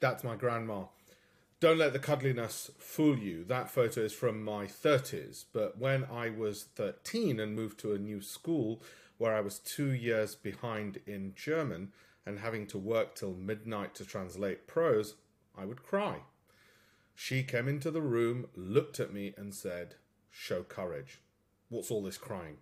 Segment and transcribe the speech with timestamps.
[0.00, 0.84] That's my grandma.
[1.58, 3.42] Don't let the cuddliness fool you.
[3.44, 7.98] That photo is from my 30s, but when I was 13 and moved to a
[7.98, 8.82] new school
[9.16, 11.92] where I was two years behind in German
[12.26, 15.14] and having to work till midnight to translate prose,
[15.56, 16.18] I would cry.
[17.14, 19.94] She came into the room, looked at me, and said,
[20.30, 21.20] Show courage.
[21.70, 22.58] What's all this crying?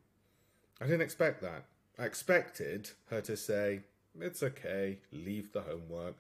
[0.81, 1.65] I didn't expect that.
[1.99, 3.81] I expected her to say,
[4.21, 6.15] It's okay, leave the homework,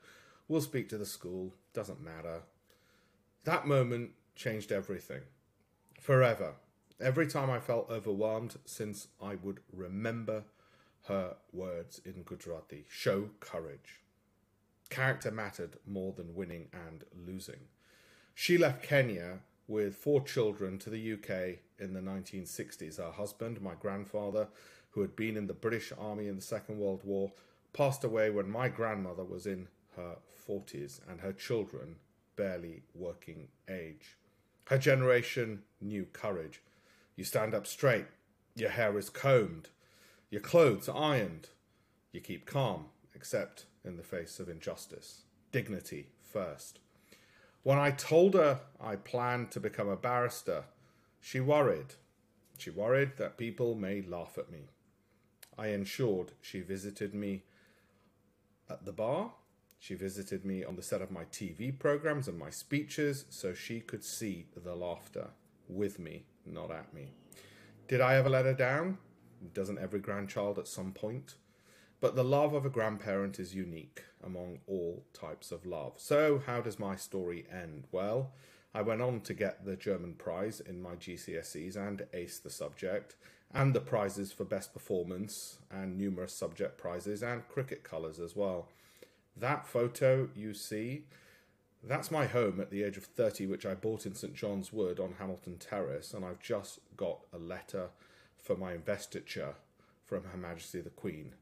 [0.48, 2.42] we'll speak to the school, doesn't matter.
[3.44, 5.22] That moment changed everything.
[6.00, 6.54] Forever.
[7.00, 10.44] Every time I felt overwhelmed, since I would remember
[11.08, 14.00] her words in Gujarati show courage.
[14.90, 17.68] Character mattered more than winning and losing.
[18.34, 22.98] She left Kenya with four children to the UK in the 1960s.
[22.98, 24.48] Her husband, my grandfather,
[24.90, 27.32] who had been in the British Army in the Second World War,
[27.72, 30.16] passed away when my grandmother was in her
[30.48, 31.96] 40s and her children
[32.36, 34.16] barely working age.
[34.66, 36.60] Her generation knew courage.
[37.16, 38.06] You stand up straight,
[38.56, 39.68] your hair is combed,
[40.30, 41.48] your clothes are ironed,
[42.12, 45.22] you keep calm, except in the face of injustice.
[45.52, 46.80] Dignity first.
[47.62, 50.64] When I told her I planned to become a barrister,
[51.20, 51.94] she worried.
[52.58, 54.68] She worried that people may laugh at me.
[55.56, 57.44] I ensured she visited me
[58.68, 59.32] at the bar.
[59.84, 63.80] She visited me on the set of my TV programs and my speeches so she
[63.80, 65.26] could see the laughter
[65.68, 67.12] with me, not at me.
[67.86, 68.96] Did I ever let her down?
[69.52, 71.34] Doesn't every grandchild at some point?
[72.00, 75.92] But the love of a grandparent is unique among all types of love.
[75.98, 77.84] So, how does my story end?
[77.92, 78.32] Well,
[78.72, 83.16] I went on to get the German prize in my GCSEs and ace the subject,
[83.52, 88.70] and the prizes for best performance, and numerous subject prizes, and cricket colours as well.
[89.36, 91.04] That photo you see,
[91.82, 95.00] that's my home at the age of 30, which I bought in St John's Wood
[95.00, 97.90] on Hamilton Terrace, and I've just got a letter
[98.36, 99.54] for my investiture
[100.04, 101.34] from Her Majesty the Queen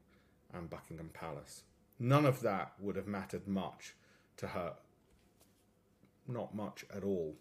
[0.53, 1.63] and Buckingham Palace.
[1.99, 3.93] None of that would have mattered much
[4.37, 4.73] to her
[6.27, 7.35] not much at all.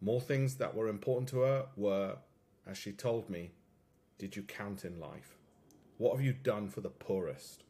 [0.00, 2.16] More things that were important to her were,
[2.66, 3.52] as she told me,
[4.18, 5.36] did you count in life?
[5.98, 7.64] What have you done for the poorest?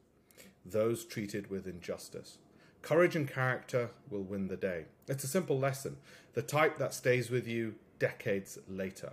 [0.65, 2.39] Those treated with injustice.
[2.83, 4.87] Courage and character will win the day.
[5.07, 5.97] It's a simple lesson,
[6.35, 9.13] the type that stays with you decades later.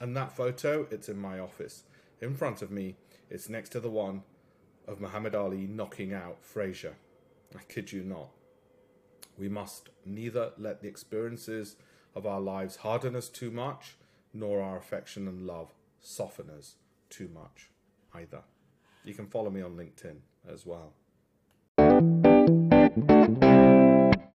[0.00, 1.84] And that photo, it's in my office.
[2.20, 2.96] In front of me,
[3.30, 4.22] it's next to the one
[4.86, 6.94] of Muhammad Ali knocking out Frazier.
[7.54, 8.28] I kid you not.
[9.38, 11.76] We must neither let the experiences
[12.14, 13.96] of our lives harden us too much,
[14.32, 16.76] nor our affection and love soften us
[17.10, 17.70] too much
[18.14, 18.42] either.
[19.06, 20.16] You can follow me on LinkedIn
[20.52, 20.92] as well.